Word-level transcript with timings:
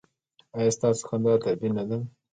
ایا 0.57 0.71
ستاسو 0.77 1.01
خندا 1.09 1.33
طبیعي 1.43 1.69
نه 1.77 1.83
ده؟ 1.89 1.97